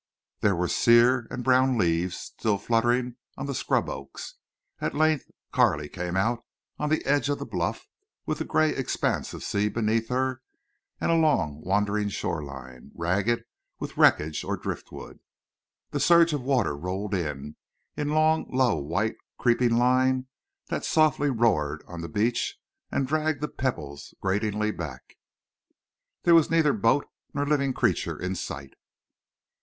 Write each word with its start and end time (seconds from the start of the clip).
There 0.39 0.55
were 0.55 0.67
sere 0.67 1.27
and 1.29 1.43
brown 1.43 1.77
leaves 1.77 2.17
still 2.17 2.57
fluttering 2.57 3.17
on 3.37 3.45
the 3.45 3.53
scrub 3.53 3.87
oaks. 3.87 4.33
At 4.79 4.95
length 4.95 5.29
Carley 5.51 5.89
came 5.89 6.17
out 6.17 6.43
on 6.79 6.89
the 6.89 7.05
edge 7.05 7.29
of 7.29 7.37
the 7.37 7.45
bluff 7.45 7.85
with 8.25 8.39
the 8.39 8.43
gray 8.43 8.71
expanse 8.75 9.31
of 9.35 9.43
sea 9.43 9.69
beneath 9.69 10.09
her, 10.09 10.41
and 10.99 11.11
a 11.11 11.15
long 11.15 11.61
wandering 11.63 12.09
shore 12.09 12.43
line, 12.43 12.89
ragged 12.95 13.43
with 13.79 13.95
wreckage 13.95 14.43
or 14.43 14.57
driftwood. 14.57 15.19
The 15.91 15.99
surge 15.99 16.33
of 16.33 16.41
water 16.41 16.75
rolled 16.75 17.13
in—a 17.13 18.03
long, 18.03 18.47
low, 18.49 18.77
white, 18.77 19.17
creeping 19.37 19.77
line 19.77 20.25
that 20.69 20.83
softly 20.83 21.29
roared 21.29 21.83
on 21.87 22.01
the 22.01 22.09
beach 22.09 22.57
and 22.91 23.05
dragged 23.07 23.39
the 23.39 23.47
pebbles 23.47 24.15
gratingly 24.19 24.71
back. 24.71 25.17
There 26.23 26.33
was 26.33 26.49
neither 26.49 26.73
boat 26.73 27.05
nor 27.35 27.45
living 27.45 27.71
creature 27.71 28.17
in 28.17 28.33
sight. 28.33 28.73